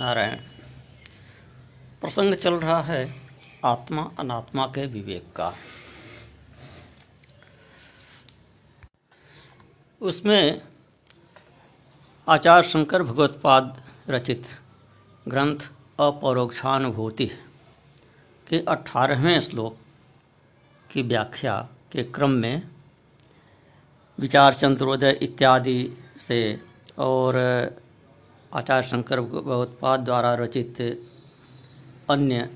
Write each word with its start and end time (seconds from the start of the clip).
नारायण। 0.00 0.36
प्रसंग 2.00 2.34
चल 2.34 2.54
रहा 2.54 2.80
है 2.82 3.00
आत्मा 3.64 4.02
अनात्मा 4.18 4.66
के 4.66 4.86
विवेक 4.86 5.24
का। 5.36 5.52
उसमें 10.00 10.62
आचार्य 12.28 12.68
शंकर 12.68 13.02
भगवत्पाद 13.02 13.82
रचित 14.08 14.46
ग्रंथ 15.28 15.68
अपरोक्षानुभूति 16.00 17.26
के 18.46 18.64
अठारहवें 18.68 19.40
श्लोक 19.40 19.76
की 20.90 21.02
व्याख्या 21.02 21.68
के 21.92 22.02
क्रम 22.02 22.30
में 22.30 22.62
विचार 24.18 24.54
चंद्रोदय 24.54 25.18
इत्यादि 25.22 25.78
से 26.20 26.40
और 26.98 27.36
आचार्य 28.54 28.88
शंकर 28.88 29.20
भगवत्पाद 29.20 30.00
द्वारा 30.00 30.34
रचित 30.34 31.06
अन्य 32.10 32.50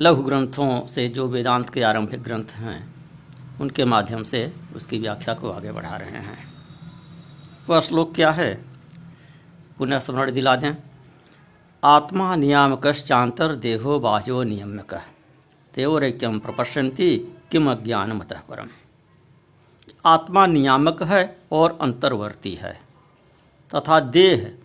लघु 0.00 0.22
ग्रंथों 0.22 0.86
से 0.86 1.08
जो 1.08 1.28
वेदांत 1.28 1.70
के 1.70 1.82
आरंभिक 1.82 2.22
ग्रंथ 2.22 2.44
हैं, 2.44 2.94
उनके 3.60 3.84
माध्यम 3.84 4.22
से 4.22 4.52
उसकी 4.76 4.98
व्याख्या 4.98 5.34
को 5.34 5.50
आगे 5.50 5.72
बढ़ा 5.72 5.96
रहे 5.96 6.10
हैं। 6.10 6.54
वह 7.68 7.80
श्लोक 7.80 8.14
क्या 8.14 8.30
है? 8.30 8.64
पुनः 9.78 9.98
स्मरण 9.98 10.32
दिला 10.32 10.56
दें। 10.56 10.74
आत्मा 11.84 12.36
नियामकश्चांतर 12.36 13.54
देहो 13.54 13.98
बाह्यो 13.98 14.42
नियम्यक। 14.42 14.94
तेवरैक्यम 15.74 16.38
प्रपश्यंती 16.38 17.18
किम 17.50 17.70
अज्ञान 17.70 18.12
मतः 18.12 18.40
परम। 18.40 18.68
आत्मा 20.04 20.46
नियामक 20.46 21.02
है 21.02 21.36
और 21.52 21.78
अंतर्वर्ती 21.80 22.54
है। 22.54 22.89
तथा 23.74 24.00
देह 24.00 24.58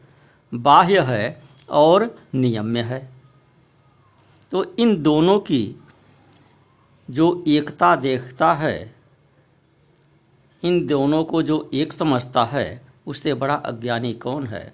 बाह्य 0.54 1.00
है 1.00 1.44
और 1.70 2.20
नियम्य 2.34 2.82
है। 2.82 3.10
तो 4.52 4.76
इन 4.76 5.04
दोनों 5.04 5.40
की 5.40 5.76
जो 7.12 7.44
एकता 7.48 7.96
देखता 7.96 8.54
है, 8.54 8.96
इन 10.64 10.88
दोनों 10.88 11.24
को 11.24 11.42
जो 11.42 11.70
एक 11.74 11.94
समझता 11.94 12.46
है, 12.46 12.82
उससे 13.08 13.34
बड़ा 13.34 13.56
अज्ञानी 13.56 14.14
कौन 14.14 14.48
है? 14.48 14.74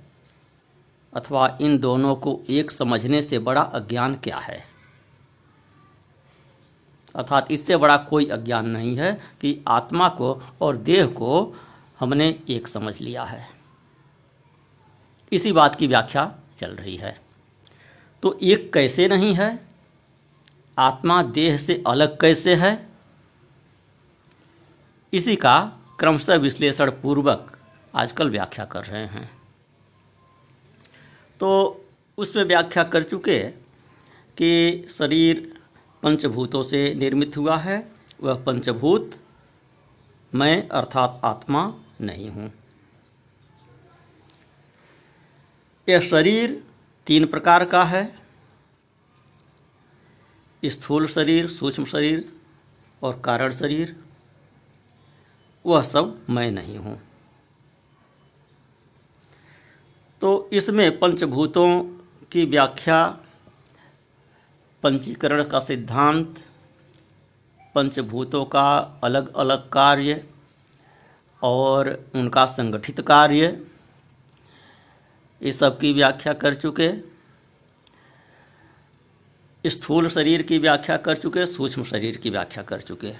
अथवा 1.13 1.57
इन 1.61 1.77
दोनों 1.77 2.15
को 2.15 2.41
एक 2.49 2.71
समझने 2.71 3.21
से 3.21 3.39
बड़ा 3.39 3.61
अज्ञान 3.61 4.15
क्या 4.15 4.37
है? 4.37 4.65
अर्थात 7.15 7.51
इससे 7.51 7.77
बड़ा 7.77 7.97
कोई 7.97 8.25
अज्ञान 8.25 8.69
नहीं 8.69 8.95
है 8.95 9.21
कि 9.41 9.63
आत्मा 9.67 10.09
को 10.09 10.41
और 10.61 10.77
देह 10.77 11.05
को 11.05 11.55
हमने 11.99 12.39
एक 12.49 12.67
समझ 12.67 13.01
लिया 13.01 13.23
है। 13.23 13.60
इसी 15.31 15.51
बात 15.51 15.75
की 15.75 15.87
व्याख्या 15.87 16.39
चल 16.59 16.71
रही 16.71 16.95
है। 16.95 17.21
तो 18.23 18.39
एक 18.41 18.73
कैसे 18.73 19.07
नहीं 19.07 19.33
है? 19.33 19.67
आत्मा 20.79 21.23
देह 21.23 21.57
से 21.57 21.83
अलग 21.87 22.21
कैसे 22.21 22.55
है? 22.55 22.89
इसी 25.13 25.35
का 25.35 25.71
क्रमशः 25.99 26.35
विश्लेषण 26.35 26.91
पूर्वक 26.91 27.57
आजकल 27.95 28.29
व्याख्या 28.29 28.65
कर 28.65 28.83
रहे 28.83 29.05
हैं। 29.05 29.31
तो 31.39 31.81
उसमें 32.17 32.43
व्याख्या 32.43 32.83
कर 32.83 33.03
चुके 33.03 33.39
कि 34.37 34.85
शरीर 34.91 35.59
पंचभूतों 36.03 36.63
से 36.63 36.93
निर्मित 36.93 37.37
हुआ 37.37 37.57
है, 37.57 37.91
वह 38.21 38.33
पंचभूत, 38.33 39.11
मैं 40.35 40.69
अर्थात 40.69 41.21
आत्मा 41.23 41.73
नहीं 42.01 42.29
हूँ। 42.29 42.51
यह 45.91 45.99
शरीर 45.99 46.63
तीन 47.07 47.25
प्रकार 47.25 47.65
का 47.65 47.83
है। 47.83 48.03
स्थूल 50.65 51.07
शरीर, 51.07 51.47
सूक्ष्म 51.47 51.85
शरीर 51.85 52.33
और 53.03 53.21
कारण 53.25 53.51
शरीर। 53.51 53.95
वह 55.65 55.81
सब 55.81 56.25
मैं 56.29 56.51
नहीं 56.51 56.77
हूँ। 56.77 57.01
तो 60.21 60.49
इसमें 60.53 60.99
पंचभूतों 60.99 61.83
की 62.31 62.45
व्याख्या, 62.45 63.17
पंचीकरण 64.83 65.43
का 65.43 65.59
सिद्धांत, 65.59 66.39
पंचभूतों 67.75 68.45
का 68.45 68.99
अलग 69.03 69.33
अलग 69.35 69.69
कार्य 69.69 70.23
और 71.41 71.89
उनका 72.15 72.45
संगठित 72.45 73.01
कार्य 73.01 73.47
इस 75.41 75.59
सब 75.59 75.79
की 75.79 75.93
व्याख्या 75.93 76.33
कर 76.33 76.53
चुके। 76.53 76.91
स्थूल 79.69 80.09
शरीर 80.09 80.41
की 80.41 80.57
व्याख्या 80.57 80.97
कर 80.97 81.17
चुके, 81.17 81.45
सूक्ष्म 81.45 81.83
शरीर 81.83 82.17
की 82.17 82.29
व्याख्या 82.29 82.63
कर 82.63 82.81
चुके। 82.81 83.13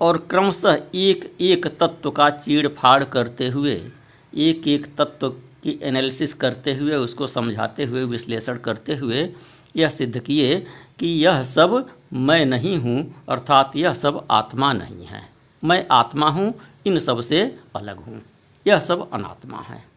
और 0.00 0.18
क्रमशः 0.30 0.82
एक 0.94 1.36
एक 1.40 1.66
तत्व 1.66 2.10
का 2.10 2.30
चीड़ 2.30 2.68
फाड़ 2.68 3.04
करते 3.04 3.48
हुए, 3.48 3.90
एक 4.34 4.68
एक 4.68 4.86
तत्व 4.96 5.28
की 5.30 5.78
एनालिसिस 5.82 6.34
करते 6.34 6.74
हुए, 6.74 6.94
उसको 6.94 7.26
समझाते 7.26 7.84
हुए, 7.84 8.04
विश्लेषण 8.04 8.58
करते 8.58 8.94
हुए 8.94 9.34
यह 9.76 9.88
सिद्ध 9.88 10.18
किए 10.18 10.66
कि 10.98 11.06
यह 11.06 11.42
सब 11.44 11.90
मैं 12.12 12.46
नहीं 12.46 12.76
हूँ, 12.78 13.24
अर्थात 13.28 13.76
यह 13.76 13.94
सब 13.94 14.26
आत्मा 14.30 14.72
नहीं 14.72 15.06
है। 15.06 15.28
मैं 15.64 15.86
आत्मा 15.90 16.28
हूँ, 16.28 16.54
इन 16.86 16.98
सबसे 16.98 17.58
अलग 17.76 17.96
हूँ। 17.96 18.22
यह 18.66 18.78
सब 18.78 19.10
अनात्मा 19.12 19.58
है। 19.58 19.93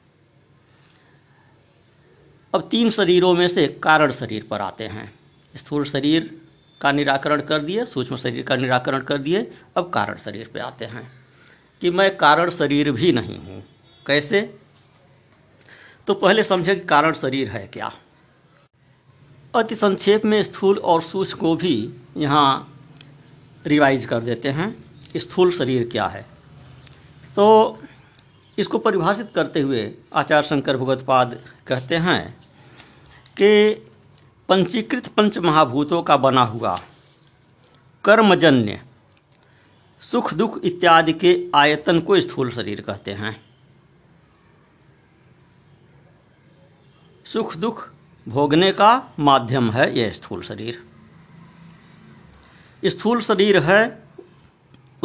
अब 2.53 2.67
तीन 2.71 2.89
शरीरों 2.89 3.33
में 3.33 3.47
से 3.47 3.67
कारण 3.83 4.11
शरीर 4.11 4.47
पर 4.49 4.61
आते 4.61 4.83
हैं। 4.83 5.11
स्थूल 5.55 5.83
शरीर 5.85 6.29
का 6.81 6.91
निराकरण 6.91 7.41
कर 7.41 7.61
दिए, 7.61 7.85
सूक्ष्म 7.85 8.15
शरीर 8.15 8.43
का 8.43 8.55
निराकरण 8.55 9.01
कर 9.01 9.17
दिए, 9.17 9.51
अब 9.77 9.89
कारण 9.89 10.17
शरीर 10.17 10.49
पे 10.53 10.59
आते 10.59 10.85
हैं 10.85 11.11
कि 11.81 11.89
मैं 11.89 12.17
कारण 12.17 12.49
शरीर 12.49 12.91
भी 12.91 13.11
नहीं 13.11 13.37
हूँ। 13.37 13.63
कैसे? 14.05 14.41
तो 16.07 16.13
पहले 16.13 16.43
समझे 16.43 16.75
कि 16.75 16.81
कारण 16.81 17.13
शरीर 17.13 17.49
है 17.49 17.65
क्या। 17.67 17.91
अति 19.55 19.75
संक्षेप 19.75 20.25
में 20.25 20.41
स्थूल 20.43 20.77
और 20.77 21.01
सूक्ष्म 21.01 21.37
को 21.37 21.55
भी 21.55 21.93
यहाँ 22.17 22.73
रिवाइज 23.65 24.05
कर 24.05 24.19
देते 24.19 24.49
हैं, 24.49 24.75
स्थूल 25.17 25.51
शरीर 25.51 25.89
क्या 25.91 26.05
है। 26.07 26.25
तो 27.35 27.79
इसको 28.57 28.77
परिभाषित 28.77 29.31
करते 29.35 29.61
हुए 29.61 29.93
आचार्य 30.13 30.47
शंकर 30.47 30.77
भगवत्पाद 30.77 31.39
कहते 31.67 31.95
हैं 31.95 32.37
कि 33.37 33.73
पंचीकृत 34.49 35.07
पंच 35.07 35.37
महाभूतों 35.37 36.03
का 36.03 36.17
बना 36.17 36.41
हुआ 36.41 36.79
कर्मजन्य, 38.03 38.81
सुख 40.01 40.33
दुख 40.33 40.59
इत्यादि 40.63 41.13
के 41.13 41.51
आयतन 41.55 41.99
को 41.99 42.19
स्थूल 42.19 42.51
शरीर 42.51 42.81
कहते 42.81 43.13
हैं। 43.13 43.35
सुख 47.25 47.57
दुख 47.57 47.89
भोगने 48.27 48.71
का 48.71 49.13
माध्यम 49.19 49.71
है 49.71 49.97
यह 49.99 50.11
स्थूल 50.11 50.41
शरीर। 50.41 50.83
स्थूल 52.85 53.21
शरीर 53.21 53.57
है 53.63 54.06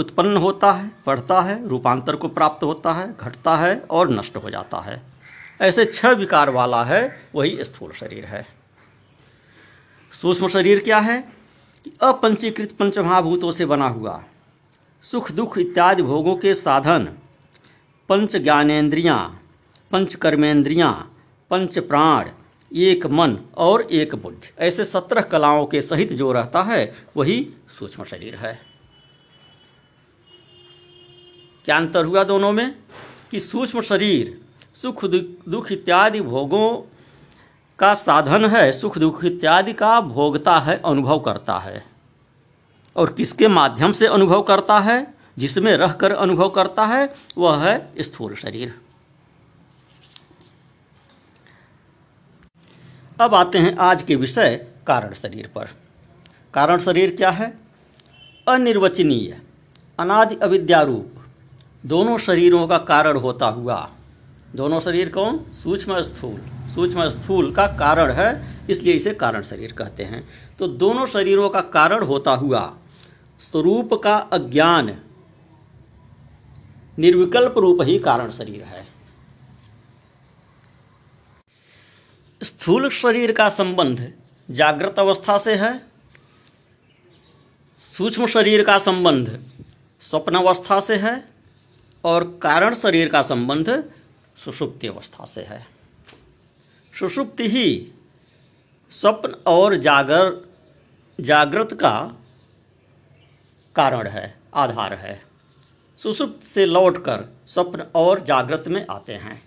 उत्पन्न 0.03 0.37
होता 0.37 0.73
है, 0.73 0.91
बढ़ता 1.07 1.41
है, 1.41 1.69
रूपांतर 1.69 2.17
को 2.17 2.29
प्राप्त 2.29 2.65
होता 2.65 2.93
है, 2.93 3.17
घटता 3.21 3.57
है 3.57 3.81
और 3.91 4.11
नष्ट 4.11 4.37
हो 4.37 4.51
जाता 4.51 4.79
है। 4.79 5.03
ऐसे 5.61 5.85
छह 5.85 6.11
विकार 6.11 6.51
वाला 6.51 6.85
है, 6.85 7.31
वही 7.35 7.59
स्थूल 7.61 7.93
शरीर 7.93 8.25
है। 8.25 8.47
सूक्ष्म 10.13 10.49
शरीर 10.49 10.79
क्या 10.79 10.99
है? 10.99 11.23
कि 11.85 11.93
अपंचीकृत 12.03 12.73
पंचमहाभूतों 12.73 13.53
से 13.53 13.67
बना 13.67 13.89
हुआ। 13.89 14.25
सुख, 15.03 15.33
दुख 15.33 15.59
इत्यादि 15.59 16.03
भोगों 16.03 16.37
के 16.37 16.55
साधन। 16.55 17.09
पंच 18.09 18.37
ज्ञानेन्द्रियाँ, 18.37 19.43
पंच 19.93 20.15
कर्मेंद्रियाँ 20.15 21.09
पंच 21.51 21.79
प्राण, 21.79 22.29
एक 22.75 23.07
मन 23.07 23.39
और 23.57 23.83
एक 23.83 24.15
बुद्धि। 24.15 24.51
ऐसे 24.59 24.85
सत्रह 24.85 25.23
कलाओं 25.23 25.67
के 25.67 25.83
सहित 25.83 26.13
जो 26.13 26.33
रहता 26.33 26.63
है, 26.63 26.97
वही 27.17 27.53
सूक्ष्म 27.71 28.05
शरीर 28.05 28.37
है। 28.37 28.72
क्या 31.65 31.77
अंतर 31.77 32.05
हुआ 32.05 32.25
दोनों 32.25 32.53
में? 32.53 32.77
कि 33.31 33.41
सूक्ष्म 33.41 33.81
शरीर, 33.81 34.41
सुख 34.75 35.05
दुख 35.49 35.73
इत्यादि 35.73 36.21
भोगों 36.21 36.97
का 37.79 37.95
साधन 37.95 38.45
है, 38.45 38.73
सुख 38.73 38.99
दुख 38.99 39.25
इत्यादि 39.25 39.73
का 39.73 40.01
भोगता 40.01 40.59
है, 40.59 40.83
अनुभव 40.85 41.21
करता 41.21 41.59
है। 41.59 41.87
और 42.97 43.13
किसके 43.13 43.49
माध्यम 43.49 43.93
से 43.93 44.07
अनुभव 44.07 44.43
करता 44.43 44.81
है? 44.81 45.15
जिसमें 45.39 45.77
रहकर 45.77 46.13
अनुभव 46.13 46.49
करता 46.49 46.87
है, 46.87 47.15
वह 47.39 47.65
है 47.65 47.93
स्थूल 47.99 48.35
शरीर। 48.35 48.75
अब 53.21 53.35
आते 53.35 53.59
हैं 53.59 53.77
आज 53.77 54.03
के 54.03 54.17
विषय 54.17 54.67
कारण 54.87 55.13
शरीर 55.13 55.51
पर। 55.55 55.69
कारण 56.55 56.81
शरीर 56.81 57.17
क्या 57.17 57.31
है? 57.31 57.59
अनिर्वचनीय, 58.49 59.41
अनादि 59.99 60.37
अविद्यारूप 60.37 61.22
दोनों 61.87 62.19
शरीरों 62.19 62.69
का 62.69 62.79
कारण 62.79 63.17
होता 63.17 63.47
हुआ। 63.47 63.91
दोनों 64.55 64.81
शरीर 64.81 65.09
कौन? 65.09 65.53
सूक्ष्म 65.53 66.03
स्थूल। 66.03 66.41
सूक्ष्म 66.75 67.09
स्थूल 67.09 67.53
का 67.53 67.67
कारण 67.67 68.13
है, 68.13 68.59
इसलिए 68.71 68.95
इसे 68.95 69.15
कारण 69.15 69.43
शरीर 69.43 69.73
कहते 69.73 70.05
हैं। 70.05 70.29
तो 70.59 70.69
दोनों 70.69 71.07
शरीरों 71.07 71.51
का 71.51 71.61
कारण 71.61 72.03
होता 72.03 72.31
हुआ, 72.31 72.77
स्वरूप 73.41 73.95
का 73.95 74.17
अज्ञान, 74.17 74.99
निर्विकल्प 76.99 77.59
रूप 77.59 77.83
ही 77.83 77.99
कारण 77.99 78.31
शरीर 78.31 78.63
है। 78.63 78.87
स्थूल 82.43 82.89
शरीर 82.91 83.33
का 83.33 83.49
संबंध 83.49 84.13
जागृत 84.51 84.99
अवस्था 84.99 85.39
से 85.39 85.55
है। 85.55 85.83
सूक्ष्म 87.81 88.27
शरीर 88.27 88.65
का 88.65 88.79
संबंध 88.79 89.45
स्वप्न 90.01 90.35
अवस्था 90.35 90.81
से 90.81 90.97
है। 90.97 91.32
और 92.05 92.39
कारण 92.43 92.75
शरीर 92.75 93.09
का 93.09 93.23
संबंध 93.23 93.85
सुषुप्ति 94.37 94.87
अवस्था 94.87 95.25
से 95.25 95.43
है। 95.43 95.67
सुषुप्ति 96.99 97.49
ही 97.49 97.93
स्वप्न 98.91 99.35
और 99.47 99.77
जागर, 99.77 100.51
जागृत 101.21 101.73
का 101.73 102.17
कारण 103.77 104.07
है, 104.07 104.39
आधार 104.55 104.95
है। 104.95 105.23
सुषुप्त 105.99 106.47
से 106.47 106.67
लौटकर 106.67 107.25
स्वप्न 107.47 107.87
और 107.95 108.21
जागृत 108.21 108.65
में 108.69 108.87
आते 108.91 109.15
हैं। 109.15 109.43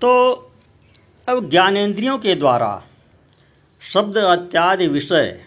तो 0.00 0.34
अब 1.28 1.50
ज्ञानेंद्रियों 1.50 2.18
के 2.18 2.34
द्वारा 2.34 2.84
शब्द 3.80 4.16
इत्यादि 4.16 4.86
विषय 4.86 5.44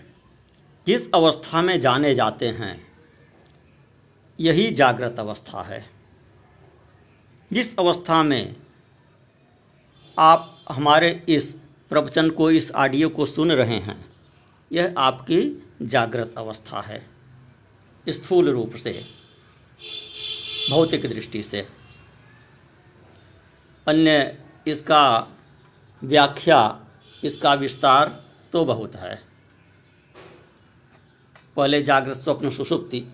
जिस 0.88 1.12
अवस्था 1.14 1.62
में 1.62 1.80
जाने 1.80 2.16
जाते 2.16 2.48
हैं 2.48 2.87
यही 4.40 4.72
जागृत 4.72 5.20
अवस्था 5.20 5.62
है। 5.62 5.90
जिस 7.54 7.78
अवस्था 7.78 8.24
में 8.24 8.56
आप 10.20 10.66
हमारे 10.72 11.26
इस 11.30 11.62
प्रवचन 11.90 12.30
को, 12.30 12.52
इस 12.52 12.72
ऑडियो 12.72 13.10
को 13.10 13.26
सुन 13.26 13.52
रहे 13.52 13.78
हैं, 13.78 14.06
यह 14.72 14.96
आपकी 14.98 15.64
जागृत 15.82 16.36
अवस्था 16.38 16.82
है। 16.82 17.10
स्थूल 18.10 18.50
रूप 18.50 18.76
से, 18.76 19.06
भौतिक 20.70 21.02
दृष्टि 21.02 21.44
से। 21.44 21.68
अन्य 23.88 24.38
इसका 24.68 25.28
व्याख्या, 26.04 26.86
इसका 27.24 27.54
विस्तार 27.54 28.26
तो 28.52 28.66
बहुत 28.66 28.96
है। 28.96 29.24
पहले 31.56 31.84
जागृत 31.84 32.18
स्वप्न 32.18 32.50
सुषुप्ति 32.50 33.06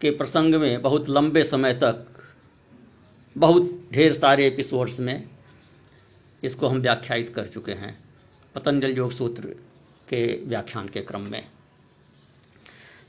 के 0.00 0.10
प्रसंग 0.10 0.54
में 0.54 0.82
बहुत 0.82 1.08
लंबे 1.08 1.44
समय 1.44 1.74
तक, 1.74 2.06
बहुत 3.36 3.70
ढेर 3.92 4.12
सारे 4.12 4.46
एपिसोड्स 4.46 4.98
में 5.00 5.28
इसको 6.42 6.68
हम 6.68 6.78
व्याख्यायित 6.78 7.32
कर 7.34 7.46
चुके 7.48 7.72
हैं, 7.72 7.98
पतंजल 8.54 8.96
योग 8.96 9.10
सूत्र 9.10 9.54
के 10.08 10.24
व्याख्यान 10.44 10.88
के 10.88 11.00
क्रम 11.00 11.20
में। 11.22 11.46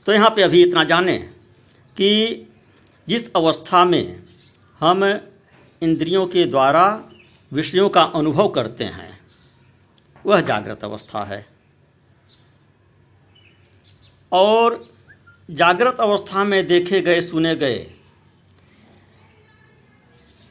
तो 0.06 0.12
यहाँ 0.12 0.30
पे 0.30 0.42
अभी 0.42 0.62
इतना 0.62 0.84
जाने 0.84 1.18
कि 1.96 2.48
जिस 3.08 3.32
अवस्था 3.34 3.84
में 3.84 4.22
हम 4.80 5.04
इंद्रियों 5.82 6.26
के 6.26 6.44
द्वारा 6.44 6.86
विषयों 7.52 7.88
का 7.88 8.02
अनुभव 8.14 8.48
करते 8.48 8.84
हैं, 8.84 9.18
वह 10.24 10.40
जागृत 10.40 10.84
अवस्था 10.84 11.24
है। 11.24 11.46
और 14.32 14.84
जागृत 15.50 15.96
अवस्था 16.00 16.44
में 16.44 16.66
देखे 16.66 17.00
गए, 17.00 17.20
सुने 17.20 17.56
गए। 17.56 17.90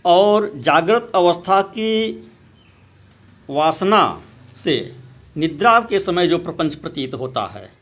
और 0.05 0.51
जागृत 0.55 1.11
अवस्था 1.15 1.61
की 1.61 2.19
वासना 3.49 4.21
से 4.55 4.95
निद्रा 5.37 5.79
के 5.79 5.99
समय 5.99 6.27
जो 6.27 6.37
प्रपंच 6.37 6.75
प्रतीत 6.75 7.13
होता 7.13 7.45
है, 7.45 7.73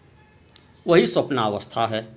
वही 0.88 1.08
स्वप्नावस्था 1.08 1.88
है। 1.88 2.16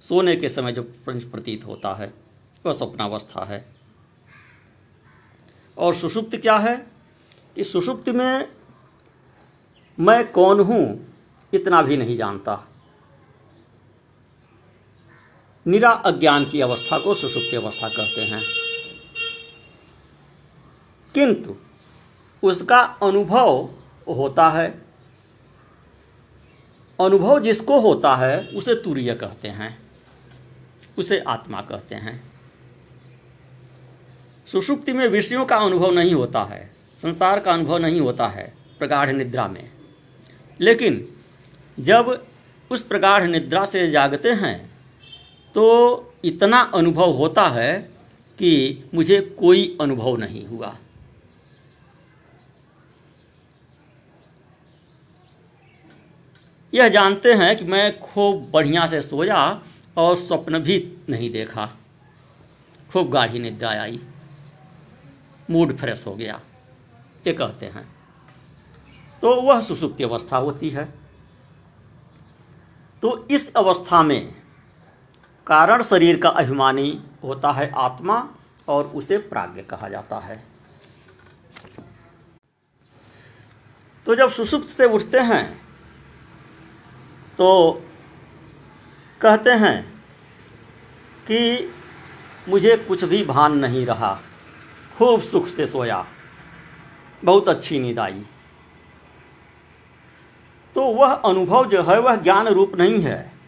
सोने 0.00 0.36
के 0.36 0.48
समय 0.48 0.72
जो 0.72 0.82
प्रपंच 0.82 1.22
प्रतीत 1.22 1.64
होता 1.64 1.94
है, 1.94 2.14
वह 2.66 2.72
स्वप्नावस्था 2.72 3.44
है। 3.44 3.66
और 5.78 5.94
सुषुप्त 5.94 6.36
क्या 6.36 6.56
है? 6.56 6.86
कि 7.56 7.64
सुषुप्त 7.64 8.08
में 8.08 8.48
मैं 10.00 10.32
कौन 10.32 10.60
हूँ, 10.60 11.14
इतना 11.54 11.82
भी 11.82 11.96
नहीं 11.96 12.16
जानता। 12.16 12.66
निरा 15.70 15.90
अज्ञान 15.90 16.44
की 16.44 16.60
अवस्था 16.60 16.98
को 16.98 17.14
सुषुप्ति 17.14 17.56
अवस्था 17.56 17.88
कहते 17.88 18.20
हैं। 18.20 18.42
किंतु 21.14 21.56
उसका 22.42 22.80
अनुभव 22.80 23.70
होता 24.08 24.48
है, 24.50 24.82
अनुभव 27.00 27.40
जिसको 27.40 27.80
होता 27.80 28.16
है, 28.16 28.46
उसे 28.46 28.74
तुरीय 28.74 29.14
कहते 29.14 29.48
हैं, 29.48 29.78
उसे 30.98 31.20
आत्मा 31.20 31.60
कहते 31.60 31.94
हैं। 31.94 32.32
सुषुप्ति 34.46 34.92
में 34.92 35.08
विषयों 35.08 35.46
का 35.46 35.56
अनुभव 35.56 35.90
नहीं 35.90 36.14
होता 36.14 36.44
है, 36.44 36.76
संसार 36.96 37.40
का 37.40 37.52
अनुभव 37.52 37.78
नहीं 37.78 38.00
होता 38.00 38.28
है, 38.28 38.54
प्रगाढ़ 38.78 39.12
निद्रा 39.12 39.48
में। 39.48 39.70
लेकिन 40.60 41.16
जब 41.80 42.26
उस 42.70 42.82
प्रगाढ़ 42.82 43.22
निद्रा 43.22 43.64
से 43.64 43.90
जागते 43.90 44.28
हैं 44.28 44.69
तो 45.54 46.14
इतना 46.24 46.60
अनुभव 46.74 47.10
होता 47.10 47.46
है 47.48 47.78
कि 48.38 48.84
मुझे 48.94 49.20
कोई 49.38 49.76
अनुभव 49.80 50.16
नहीं 50.16 50.46
हुआ। 50.46 50.76
यह 56.72 56.88
जानते 56.88 57.32
हैं 57.34 57.56
कि 57.56 57.64
मैं 57.64 58.00
खूब 58.00 58.50
बढ़िया 58.50 58.86
से 58.86 59.02
सोया 59.02 59.62
और 59.96 60.16
स्वप्न 60.16 60.58
भी 60.58 60.78
नहीं 61.08 61.30
देखा। 61.30 61.66
खूब 62.92 63.10
गाढ़ी 63.10 63.38
निद्रा 63.38 63.70
आई। 63.70 64.00
मूड 65.50 65.76
फ्रेश 65.76 66.06
हो 66.06 66.14
गया, 66.14 66.40
ये 67.26 67.32
कहते 67.32 67.66
हैं। 67.66 67.88
तो 69.22 69.40
वह 69.42 69.60
सुसुप्ति 69.60 70.04
अवस्था 70.04 70.36
होती 70.36 70.70
है। 70.70 70.84
तो 73.02 73.28
इस 73.28 73.52
अवस्था 73.54 74.02
में 74.02 74.39
कारण 75.50 75.82
शरीर 75.82 76.18
का 76.20 76.28
अभिमानी 76.28 77.02
होता 77.24 77.50
है 77.50 77.70
आत्मा 77.76 78.34
और 78.68 78.84
उसे 78.84 79.18
प्राज्ञ 79.18 79.62
कहा 79.62 79.88
जाता 79.88 80.18
है। 80.18 80.44
तो 84.06 84.14
जब 84.14 84.30
सुसुप्त 84.30 84.68
से 84.68 84.84
उठते 84.84 85.18
हैं 85.18 85.66
तो 87.38 87.48
कहते 89.20 89.50
हैं 89.50 90.04
कि 91.26 91.72
मुझे 92.48 92.76
कुछ 92.76 93.04
भी 93.04 93.22
भान 93.24 93.58
नहीं 93.58 93.86
रहा। 93.86 94.14
खूब 94.98 95.20
सुख 95.20 95.46
से 95.46 95.66
सोया। 95.66 96.06
बहुत 97.24 97.48
अच्छी 97.48 97.80
नींद 97.80 97.98
आई। 97.98 98.24
तो 100.74 100.86
वह 100.86 101.12
अनुभव 101.12 101.68
जो 101.68 101.82
है, 101.82 101.98
वह 102.00 102.16
ज्ञान 102.16 102.48
रूप 102.48 102.76
नहीं 102.76 103.02
है। 103.02 103.39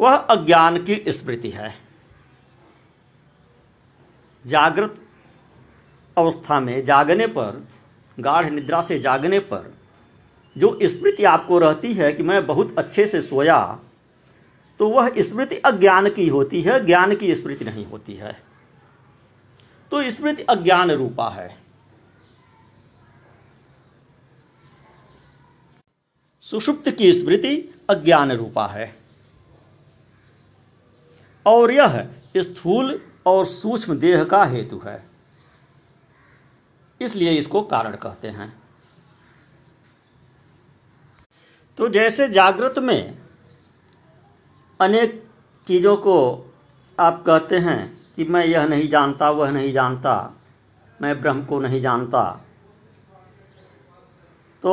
वह 0.00 0.16
अज्ञान 0.16 0.84
की 0.84 1.04
स्मृति 1.08 1.50
है। 1.50 1.74
जागृत 4.46 5.06
अवस्था 6.18 6.60
में 6.60 6.84
जागने 6.84 7.26
पर, 7.26 7.68
गाढ़ 8.20 8.50
निद्रा 8.50 8.82
से 8.82 8.98
जागने 8.98 9.38
पर, 9.38 9.74
जो 10.58 10.78
स्मृति 10.82 11.24
आपको 11.24 11.58
रहती 11.58 11.94
है 11.94 12.12
कि 12.12 12.22
मैं 12.22 12.46
बहुत 12.46 12.78
अच्छे 12.78 13.06
से 13.06 13.22
सोया 13.22 13.78
तो 14.80 14.88
वह 14.88 15.12
स्मृति 15.18 15.56
अज्ञान 15.56 16.10
की 16.10 16.28
होती 16.28 16.62
है, 16.62 16.86
ज्ञान 16.86 17.16
की 17.16 17.34
स्मृति 17.34 17.64
नहीं 17.64 17.86
होती 17.86 18.14
है। 18.14 18.42
तो 19.90 20.10
स्मृति 20.10 20.42
अज्ञान 20.42 20.90
रूपा 20.90 21.28
है। 21.28 21.56
सुषुप्त 26.40 26.90
की 26.90 27.12
स्मृति 27.12 27.82
अज्ञान 27.90 28.32
रूपा 28.32 28.66
है। 28.66 28.99
और 31.46 31.70
यह 31.72 32.08
स्थूल 32.36 33.00
और 33.26 33.44
सूक्ष्म 33.46 33.98
देह 33.98 34.24
का 34.24 34.44
हेतु 34.44 34.80
है। 34.84 35.02
इसलिए 37.00 37.32
इसको 37.32 37.62
कारण 37.62 37.96
कहते 37.96 38.28
हैं। 38.28 38.52
तो 41.78 41.88
जैसे 41.88 42.28
जागृत 42.28 42.78
में 42.78 43.18
अनेक 44.80 45.22
चीज़ों 45.66 45.96
को 45.96 46.16
आप 47.00 47.22
कहते 47.22 47.58
हैं 47.58 47.80
कि 48.16 48.24
मैं 48.24 48.44
यह 48.44 48.66
नहीं 48.66 48.88
जानता, 48.88 49.30
वह 49.30 49.50
नहीं 49.50 49.72
जानता, 49.72 50.32
मैं 51.02 51.20
ब्रह्म 51.20 51.44
को 51.44 51.60
नहीं 51.60 51.80
जानता 51.80 52.22
तो 54.62 54.72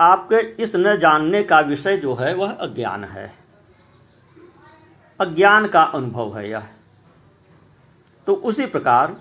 आपके 0.00 0.36
इस 0.62 0.72
न 0.76 0.96
जानने 0.98 1.42
का 1.42 1.60
विषय 1.60 1.96
जो 1.96 2.14
है, 2.14 2.34
वह 2.34 2.52
अज्ञान 2.52 3.04
है। 3.04 3.41
अज्ञान 5.22 5.68
का 5.68 5.82
अनुभव 5.82 6.38
है 6.38 6.50
यह। 6.50 6.68
तो 8.26 8.34
उसी 8.34 8.66
प्रकार 8.66 9.20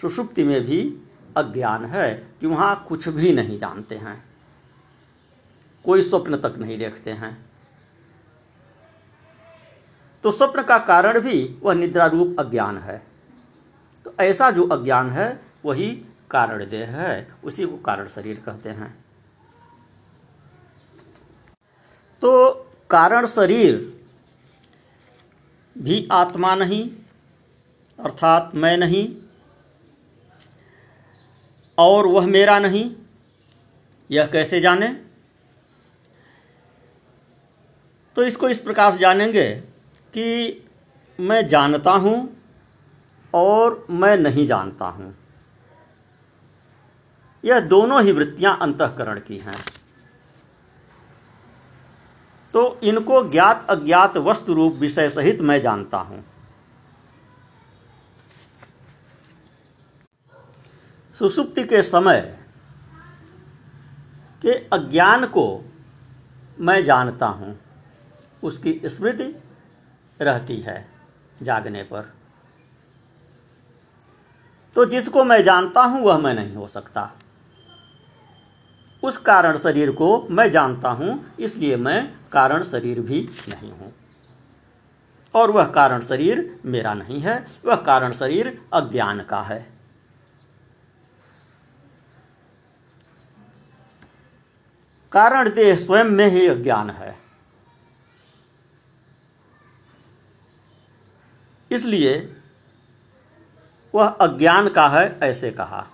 सुषुप्ति 0.00 0.44
में 0.44 0.64
भी 0.64 0.98
अज्ञान 1.36 1.84
है 1.84 2.28
कि 2.40 2.46
वहाँ 2.46 2.84
कुछ 2.88 3.08
भी 3.08 3.32
नहीं 3.32 3.58
जानते 3.58 3.94
हैं। 3.94 4.24
कोई 5.84 6.02
स्वप्न 6.02 6.36
तक 6.36 6.54
नहीं 6.58 6.78
देखते 6.78 7.10
हैं। 7.10 7.46
तो 10.22 10.30
स्वप्न 10.30 10.62
का 10.62 10.78
कारण 10.78 11.20
भी 11.20 11.58
वह 11.62 11.74
निद्रा 11.74 12.06
रूप 12.06 12.36
अज्ञान 12.38 12.78
है। 12.78 13.02
तो 14.04 14.14
ऐसा 14.20 14.50
जो 14.50 14.68
अज्ञान 14.68 15.10
है, 15.10 15.40
वही 15.64 16.04
कारण 16.30 16.70
देह 16.70 16.88
है। 16.90 17.34
उसी 17.44 17.66
को 17.66 17.76
कारण 17.76 18.08
शरीर 18.08 18.42
कहते 18.46 18.68
हैं। 18.68 19.04
तो 22.22 22.50
कारण 22.90 23.26
शरीर 23.26 23.95
भी 25.82 26.08
आत्मा 26.12 26.54
नहीं, 26.54 26.90
अर्थात 27.98 28.50
मैं 28.54 28.76
नहीं, 28.78 29.16
और 31.78 32.06
वह 32.06 32.26
मेरा 32.26 32.58
नहीं, 32.58 32.90
यह 34.10 34.26
कैसे 34.26 34.60
जाने? 34.60 34.88
तो 38.16 38.24
इसको 38.24 38.48
इस 38.48 38.60
प्रकार 38.60 38.92
से 38.92 38.98
जानेंगे 38.98 39.50
कि 40.14 40.62
मैं 41.20 41.48
जानता 41.48 41.90
हूँ 41.90 42.42
और 43.34 43.86
मैं 43.90 44.16
नहीं 44.16 44.46
जानता 44.46 44.86
हूँ। 44.86 45.14
यह 47.44 47.60
दोनों 47.60 48.02
ही 48.02 48.12
वृत्तियाँ 48.12 48.58
अंतकरण 48.62 49.20
की 49.20 49.38
हैं। 49.38 49.64
तो 52.56 52.80
इनको 52.82 53.30
ज्ञात 53.30 53.66
अज्ञात 53.70 54.16
वस्तु 54.16 54.54
रूप 54.54 54.74
विषय 54.74 55.08
सहित 55.08 55.40
मैं 55.40 55.60
जानता 55.60 55.98
हूँ। 55.98 56.24
सुसुप्ति 61.14 61.64
के 61.64 61.82
समय 61.82 62.20
के 64.42 64.52
अज्ञान 64.52 65.26
को 65.26 65.70
मैं 66.60 66.84
जानता 66.84 67.26
हूँ। 67.26 67.58
उसकी 68.42 68.80
स्मृति 68.84 69.42
रहती 70.20 70.60
है 70.60 70.88
जागने 71.42 71.82
पर। 71.82 72.14
तो 74.74 74.84
जिसको 74.84 75.24
मैं 75.24 75.42
जानता 75.44 75.82
हूँ, 75.82 76.02
वह 76.02 76.18
मैं 76.18 76.34
नहीं 76.34 76.54
हो 76.54 76.66
सकता। 76.66 77.12
उस 79.06 79.16
कारण 79.18 79.56
शरीर 79.58 79.90
को 79.90 80.26
मैं 80.30 80.50
जानता 80.50 80.90
हूँ, 80.90 81.36
इसलिए 81.40 81.76
मैं 81.76 82.14
कारण 82.32 82.62
शरीर 82.62 83.00
भी 83.00 83.28
नहीं 83.48 83.70
हूँ। 83.72 83.92
और 85.34 85.50
वह 85.50 85.64
कारण 85.64 86.02
शरीर 86.02 86.60
मेरा 86.64 86.94
नहीं 86.94 87.20
है, 87.20 87.46
वह 87.64 87.76
कारण 87.76 88.12
शरीर 88.12 88.62
अज्ञान 88.72 89.20
का 89.20 89.40
है। 89.42 89.76
कारण 95.12 95.48
देह 95.50 95.76
स्वयं 95.76 96.04
में 96.04 96.26
ही 96.26 96.46
अज्ञान 96.46 96.90
है। 96.90 97.16
इसलिए 101.70 102.36
वह 103.94 104.06
अज्ञान 104.06 104.68
का 104.68 104.88
है, 104.88 105.18
ऐसे 105.22 105.50
कहा। 105.50 105.86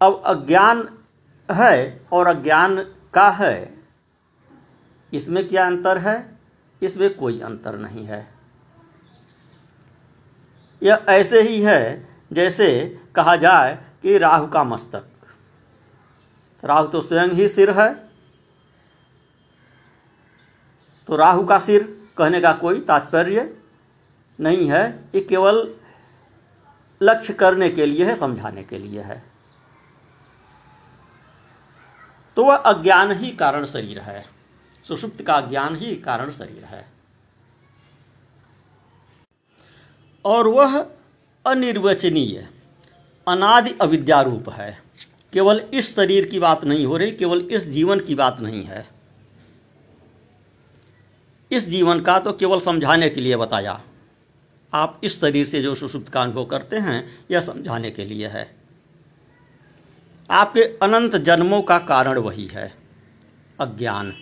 अब 0.00 0.22
अज्ञान 0.26 0.88
है 1.48 2.06
और 2.12 2.26
अज्ञान 2.26 2.76
का 3.14 3.28
है, 3.30 3.74
इसमें 5.12 5.46
क्या 5.48 5.66
अंतर 5.66 5.98
है? 5.98 6.38
इसमें 6.82 7.14
कोई 7.14 7.40
अंतर 7.40 7.78
नहीं 7.78 8.04
है। 8.06 8.26
यह 10.82 11.04
ऐसे 11.08 11.40
ही 11.42 11.60
है 11.62 12.08
जैसे 12.32 12.68
कहा 13.14 13.34
जाए 13.36 13.74
कि 14.02 14.18
राहु 14.18 14.46
का 14.46 14.64
मस्तक। 14.64 15.06
राहु 16.64 16.86
तो 16.86 17.00
स्वयं 17.00 17.28
ही 17.28 17.48
सिर 17.48 17.70
है। 17.70 17.92
तो 21.08 21.16
राहु 21.16 21.44
का 21.44 21.58
सिर 21.58 21.82
कहने 22.18 22.40
का 22.40 22.52
कोई 22.52 22.80
तात्पर्य 22.80 23.52
नहीं 24.38 24.70
है। 24.70 25.10
ये 25.14 25.20
केवल 25.20 25.74
लक्ष्य 27.00 27.32
करने 27.32 27.68
के 27.70 27.86
लिए 27.86 28.04
है, 28.04 28.14
समझाने 28.16 28.62
के 28.64 28.78
लिए 28.78 29.00
है। 29.00 29.29
तो 32.36 32.44
वह 32.44 32.56
अज्ञान 32.56 33.12
ही 33.12 33.30
कारण 33.30 33.64
शरीर 33.64 33.98
है। 33.98 34.26
सुषुप्त 34.84 35.22
का 35.22 35.40
ज्ञान 35.40 35.76
ही 35.76 35.96
कारण 35.96 36.30
शरीर 36.30 36.64
है। 36.64 36.86
और 40.24 40.48
वह 40.48 40.86
अनिर्वचनीय, 41.46 42.48
अनादि 43.28 43.74
अविद्यारूप 43.80 44.48
है। 44.48 44.82
केवल 45.32 45.60
इस 45.74 45.96
शरीर 45.96 46.24
की 46.24 46.38
बात 46.38 46.64
नहीं 46.64 46.86
हो 46.86 46.96
रही, 46.96 47.12
केवल 47.12 47.40
इस 47.40 47.64
जीवन 47.64 48.00
की 48.00 48.14
बात 48.14 48.40
नहीं 48.40 48.64
है। 48.64 48.88
इस 51.52 51.68
जीवन 51.68 52.00
का 52.00 52.18
तो 52.18 52.32
केवल 52.32 52.60
समझाने 52.60 53.10
के 53.10 53.20
लिए 53.20 53.36
बताया। 53.36 53.82
आप 54.74 55.00
इस 55.04 55.20
शरीर 55.20 55.46
से 55.46 55.62
जो 55.62 55.74
सुषुप्त 55.74 56.08
का 56.08 56.22
अनुभव 56.22 56.44
करते 56.44 56.76
हैं, 56.76 57.26
यह 57.30 57.40
समझाने 57.40 57.90
के 57.90 58.04
लिए 58.04 58.26
है। 58.26 58.59
आपके 60.30 60.62
अनंत 60.82 61.16
जन्मों 61.16 61.60
का 61.62 61.78
कारण 61.78 62.18
वही 62.18 62.46
है, 62.46 62.72
अज्ञान। 63.60 64.12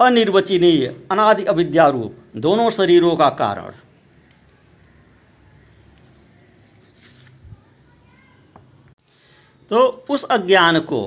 अनिर्वचनीय, 0.00 0.86
अनादि 1.10 1.44
अविद्यारूप 1.44 2.16
दोनों 2.36 2.70
शरीरों 2.70 3.16
का 3.16 3.28
कारण। 3.30 3.72
तो 9.70 9.86
उस 10.10 10.24
अज्ञान 10.24 10.78
को, 10.80 11.02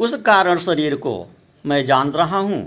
उस 0.00 0.14
कारण 0.16 0.58
शरीर 0.58 0.94
को 0.96 1.14
मैं 1.64 1.84
जान 1.86 2.10
रहा 2.10 2.38
हूँ, 2.38 2.62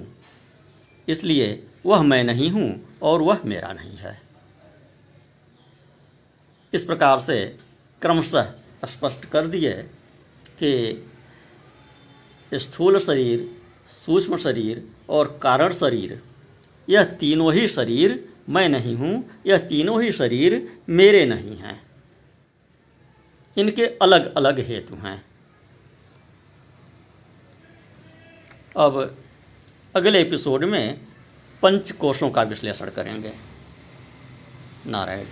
इसलिए 1.07 1.63
वह 1.85 2.01
मैं 2.01 2.23
नहीं 2.23 2.49
हूँ 2.51 2.99
और 3.01 3.21
वह 3.21 3.39
मेरा 3.45 3.71
नहीं 3.73 3.97
है। 3.97 4.22
इस 6.73 6.85
प्रकार 6.85 7.19
से 7.19 7.57
क्रमशः 8.01 8.53
स्पष्ट 8.85 9.25
कर 9.25 9.47
दिए 9.47 9.73
कि 10.63 11.09
स्थूल 12.53 12.99
शरीर, 12.99 13.61
सूक्ष्म 14.05 14.37
शरीर 14.37 14.87
और 15.09 15.39
कारण 15.43 15.73
शरीर, 15.73 16.21
यह 16.89 17.03
तीनों 17.03 17.53
ही 17.53 17.67
शरीर 17.67 18.33
मैं 18.49 18.69
नहीं 18.69 18.95
हूँ, 18.95 19.41
यह 19.45 19.57
तीनों 19.57 20.01
ही 20.03 20.11
शरीर 20.11 20.77
मेरे 20.89 21.25
नहीं 21.25 21.57
हैं। 21.57 21.81
इनके 23.57 23.85
अलग 23.85 24.33
अलग 24.33 24.59
हेतु 24.59 24.95
हैं। 24.95 25.25
अब 28.77 29.17
अगले 29.95 30.21
एपिसोड 30.21 30.63
में 30.63 31.01
पंच 31.61 31.91
कोशों 31.91 32.29
का 32.29 32.43
विश्लेषण 32.43 32.89
करेंगे। 32.89 33.33
नारायण। 34.87 35.25